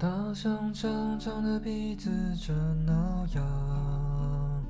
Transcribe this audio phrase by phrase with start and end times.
[0.00, 2.56] 大象长长的鼻子正
[2.86, 4.64] 挠痒，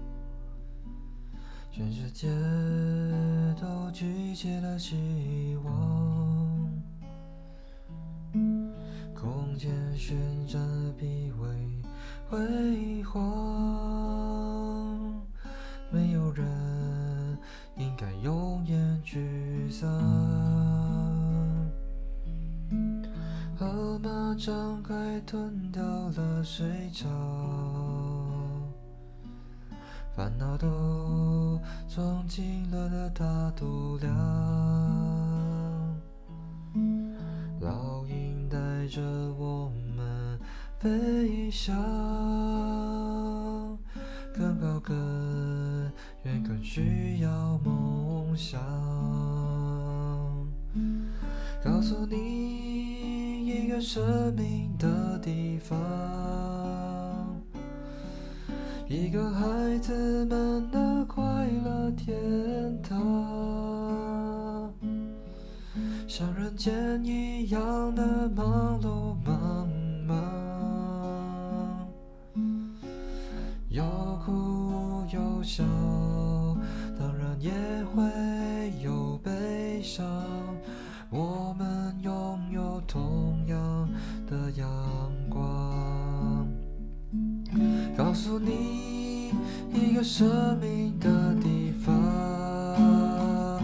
[1.70, 2.26] 全世界
[3.60, 5.72] 都聚集了希望。
[9.14, 10.18] 空间旋
[10.48, 11.48] 转的臂围
[12.28, 13.22] 辉煌，
[15.92, 17.38] 没有人
[17.76, 20.29] 应该永远沮丧。
[23.60, 27.06] 河马张开吞掉了水草，
[30.16, 34.10] 烦恼都装进了的大肚量。
[37.60, 38.56] 老鹰带
[38.88, 39.02] 着
[39.38, 40.40] 我们
[40.78, 41.76] 飞翔，
[44.34, 44.96] 更高更
[46.22, 48.58] 远更需要梦想。
[51.62, 52.69] 告诉你
[53.50, 55.76] 一个生命的地方，
[58.86, 61.24] 一个孩子们的快
[61.64, 62.14] 乐天
[62.80, 64.72] 堂，
[66.06, 69.68] 像人间一样的忙碌忙
[70.06, 70.14] 忙，
[73.68, 73.82] 有
[74.24, 75.64] 哭有笑，
[76.96, 77.50] 当然也
[77.92, 78.00] 会
[78.80, 80.06] 有悲伤。
[81.12, 81.66] 我们
[84.30, 84.68] 的阳
[85.28, 86.46] 光，
[87.96, 89.32] 告诉你
[89.74, 93.60] 一个生命的地方，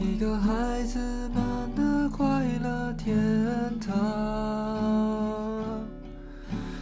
[0.00, 3.16] 一个孩子们的快乐天
[3.78, 3.94] 堂，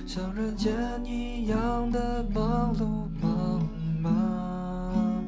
[0.06, 3.68] 像人间一样的忙碌忙
[4.00, 5.22] 忙，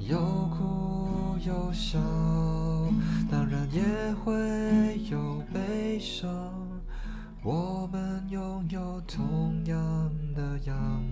[0.00, 0.18] 有
[0.56, 1.98] 哭有笑，
[3.30, 3.82] 当然也
[4.24, 4.32] 会
[6.02, 6.28] 生。
[7.44, 11.11] 我们拥有同样的阳光。